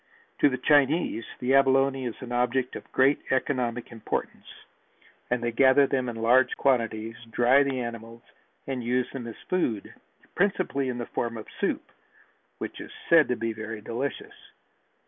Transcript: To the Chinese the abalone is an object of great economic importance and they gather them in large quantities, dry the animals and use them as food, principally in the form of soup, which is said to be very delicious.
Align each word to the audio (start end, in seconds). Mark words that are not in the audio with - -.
To 0.39 0.49
the 0.49 0.57
Chinese 0.57 1.25
the 1.39 1.53
abalone 1.53 2.05
is 2.05 2.15
an 2.23 2.31
object 2.31 2.75
of 2.75 2.91
great 2.91 3.21
economic 3.29 3.91
importance 3.91 4.47
and 5.29 5.43
they 5.43 5.51
gather 5.51 5.85
them 5.85 6.09
in 6.09 6.15
large 6.15 6.57
quantities, 6.57 7.15
dry 7.29 7.61
the 7.61 7.79
animals 7.79 8.23
and 8.65 8.83
use 8.83 9.11
them 9.11 9.27
as 9.27 9.35
food, 9.47 9.93
principally 10.33 10.89
in 10.89 10.97
the 10.97 11.05
form 11.05 11.37
of 11.37 11.45
soup, 11.59 11.91
which 12.57 12.81
is 12.81 12.91
said 13.09 13.27
to 13.27 13.35
be 13.35 13.53
very 13.53 13.79
delicious. 13.79 14.33